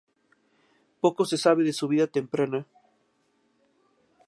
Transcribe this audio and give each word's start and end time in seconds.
Poco 1.03 1.25
se 1.25 1.37
sabe 1.37 1.63
de 1.63 1.73
su 1.73 1.87
vida 1.87 2.07
temprana. 2.07 2.65